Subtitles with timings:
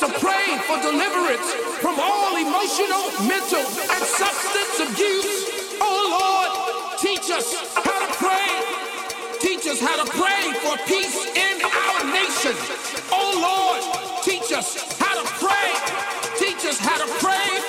[0.00, 1.52] to pray for deliverance
[1.84, 5.76] from all emotional, mental, and substance abuse.
[5.78, 8.48] Oh Lord, teach us how to pray.
[9.40, 12.56] Teach us how to pray for peace in our nation.
[13.12, 15.68] Oh Lord, teach us how to pray.
[16.38, 17.59] Teach us how to pray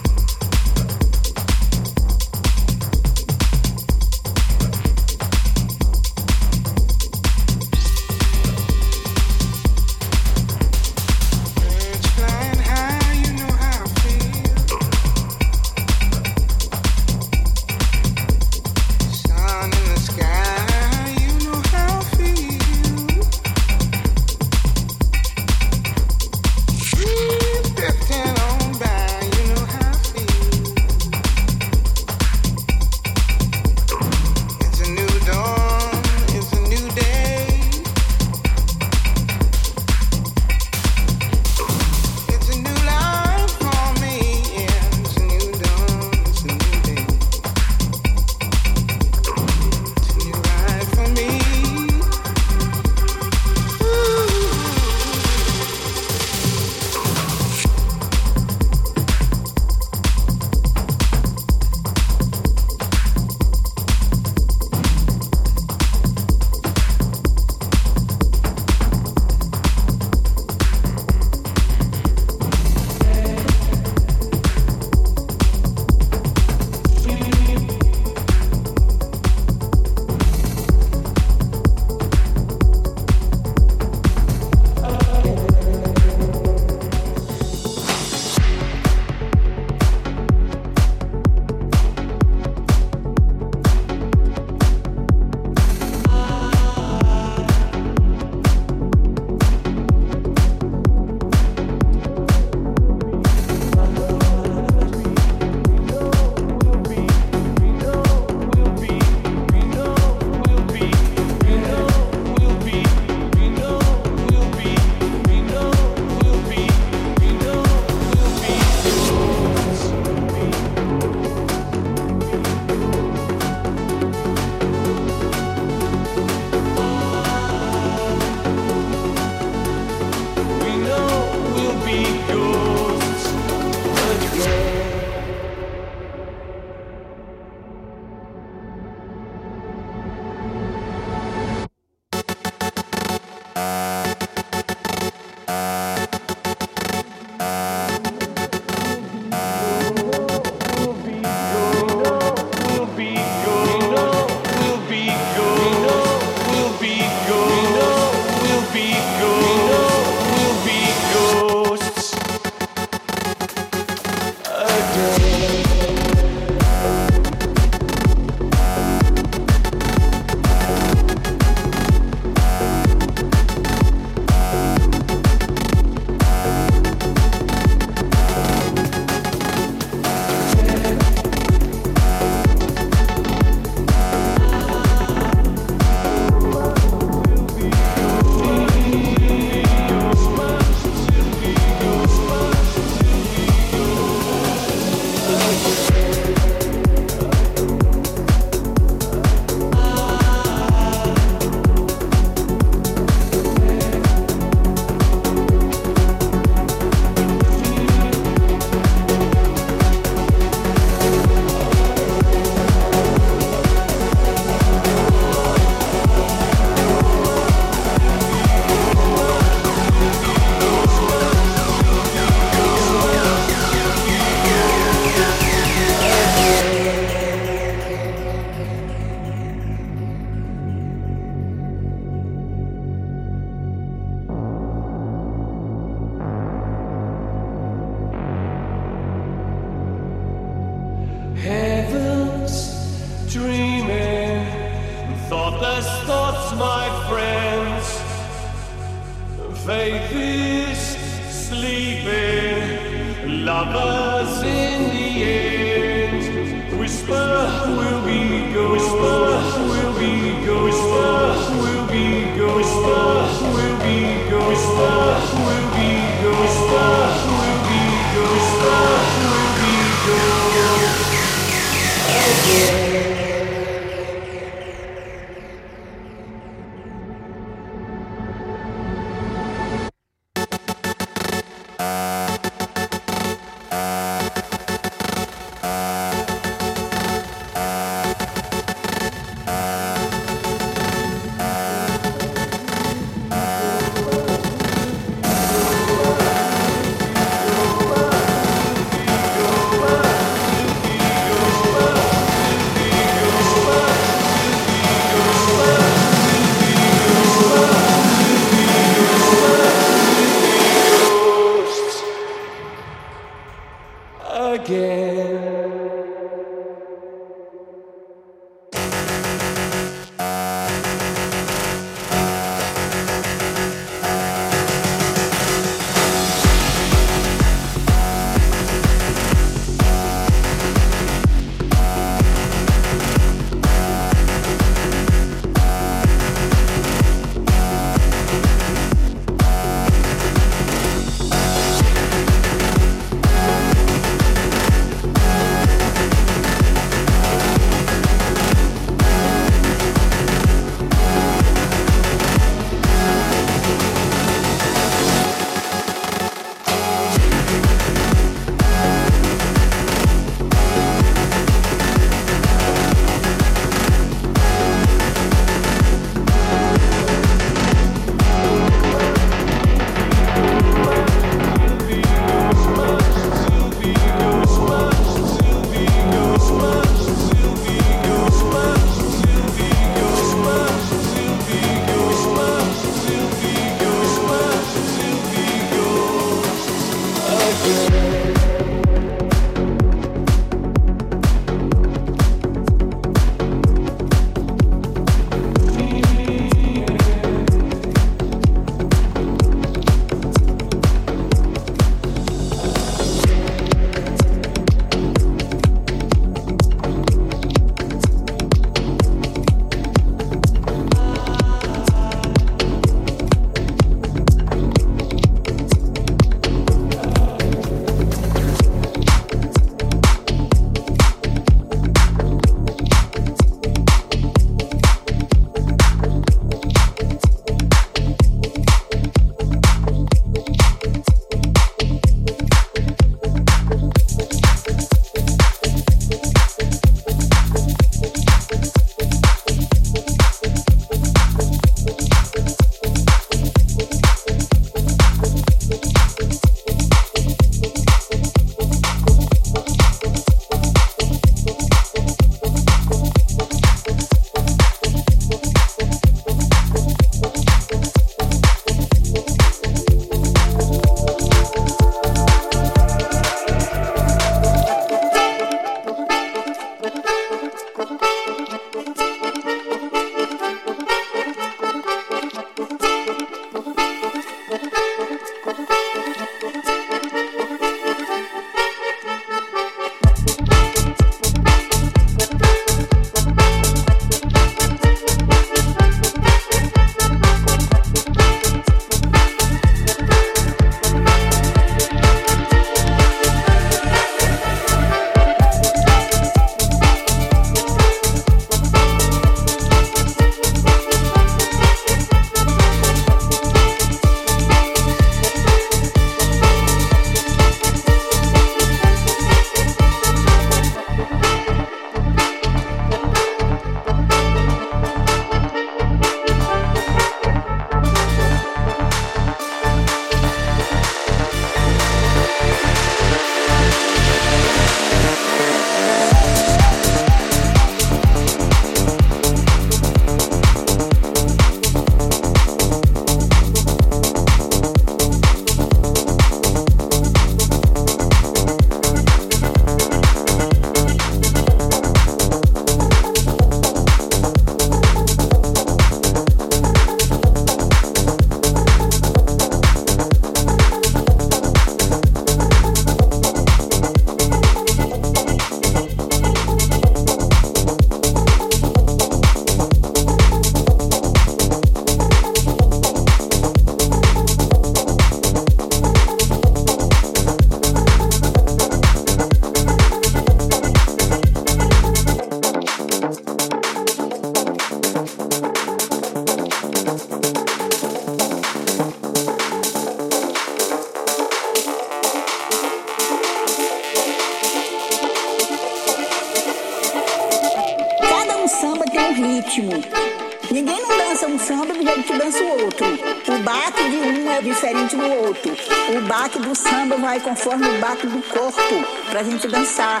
[596.72, 598.62] samba vai conforme o baque do corpo
[599.10, 600.00] pra gente dançar.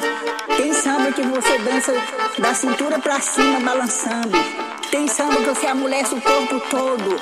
[0.56, 1.92] Tem samba que você dança
[2.38, 4.38] da cintura pra cima balançando.
[4.90, 7.20] Tem samba que você amolece o corpo todo.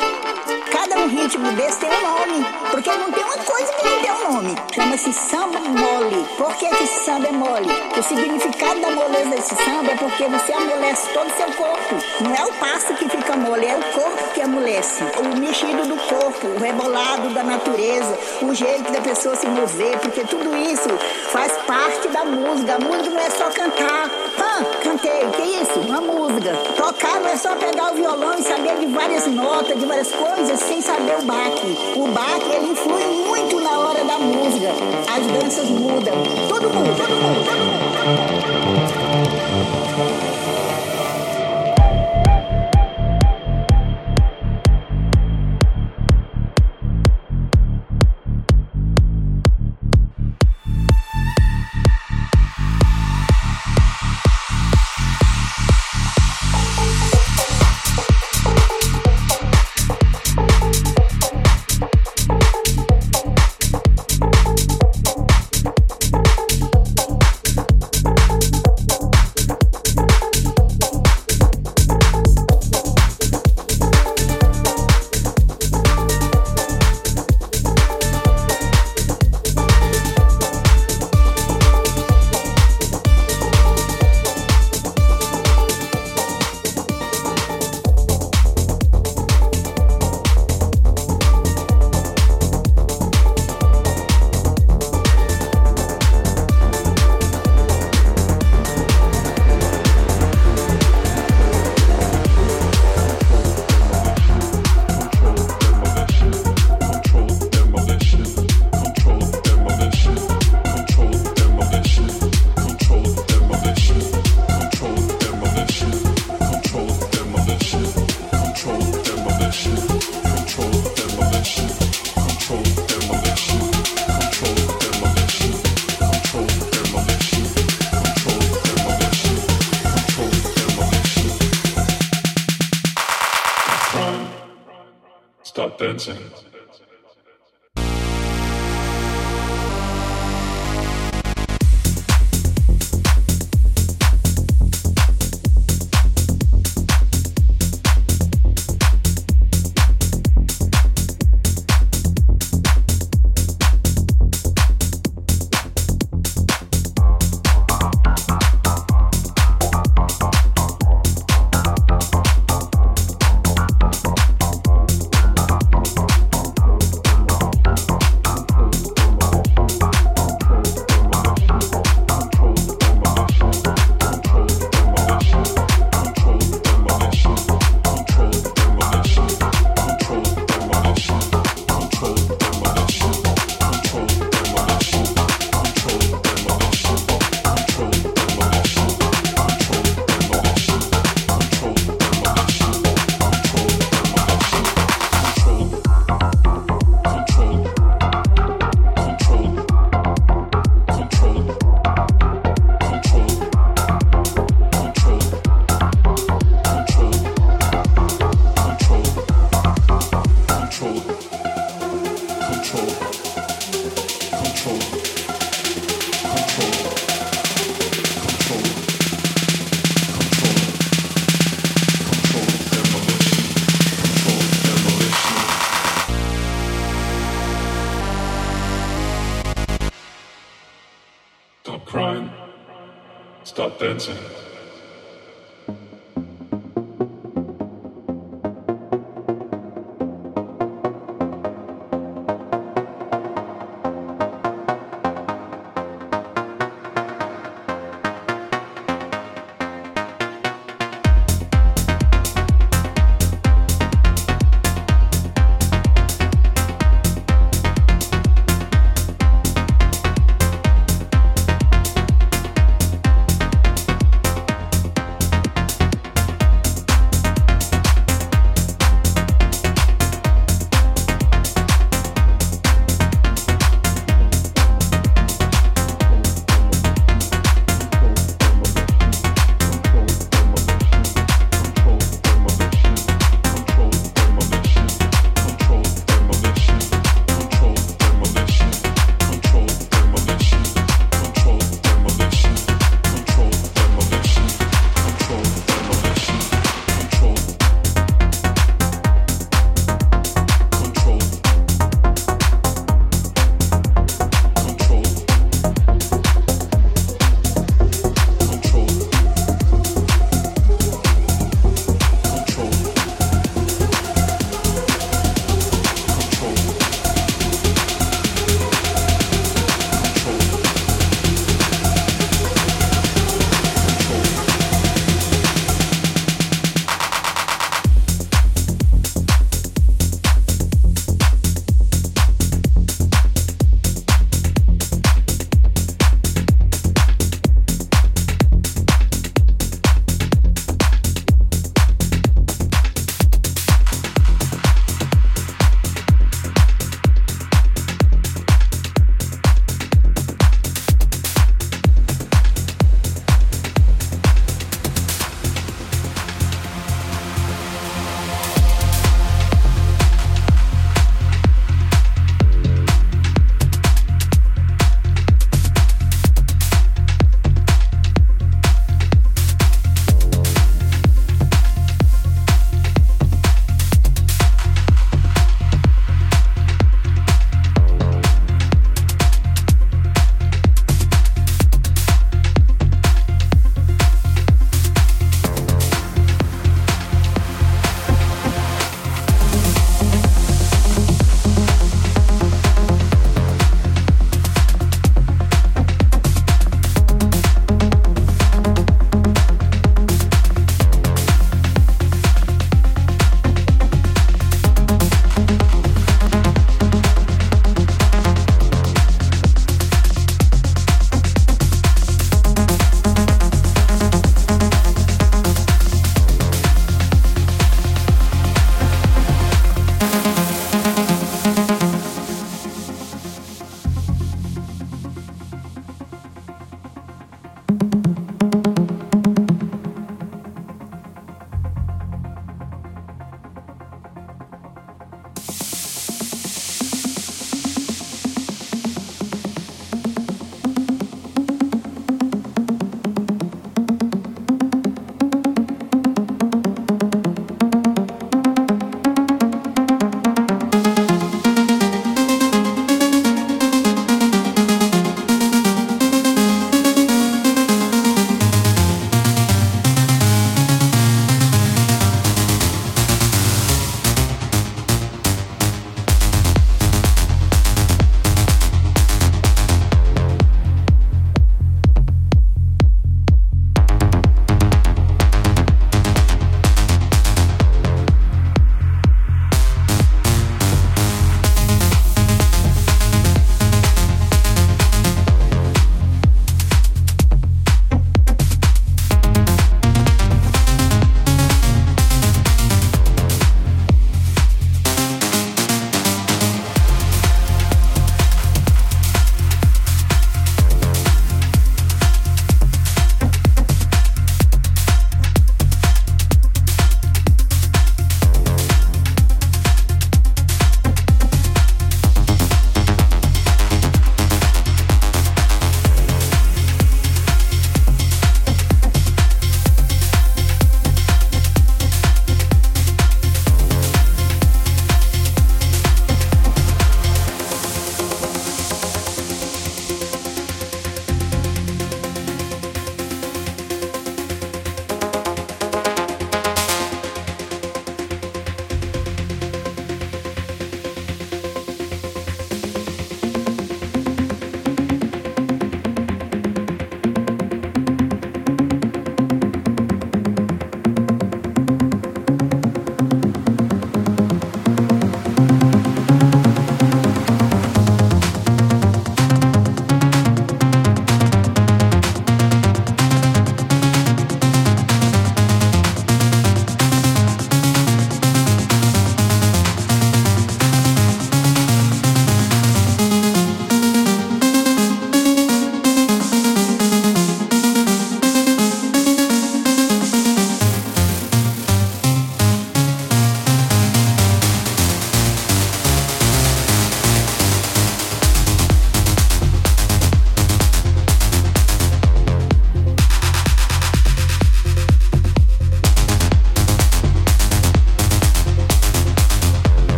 [0.71, 4.10] Cada um ritmo desse tem um nome, porque não tem uma coisa que não tem
[4.31, 4.55] nome.
[4.73, 6.25] Chama-se samba mole.
[6.37, 7.69] Por que esse samba é mole?
[7.99, 11.97] O significado da moleza desse samba é porque você amolece todo o seu corpo.
[12.21, 15.05] Não é o passo que fica mole, é o corpo que amolece.
[15.19, 20.21] O mexido do corpo, o rebolado da natureza, o jeito da pessoa se mover, porque
[20.25, 20.89] tudo isso
[21.33, 22.77] faz parte da música.
[22.77, 24.11] A música não é só cantar.
[24.39, 25.81] Ah, cantei, que isso?
[25.81, 26.57] Uma música.
[26.77, 30.61] Tocar não é só pegar o violão e saber de várias notas, de várias coisas,
[30.61, 31.79] sem saber o baque.
[31.97, 33.30] O baque, ele influi
[34.25, 34.71] música.
[35.09, 36.15] As danças mudam.
[36.49, 37.59] Todo mundo, todo mundo, todo
[39.99, 40.30] mundo.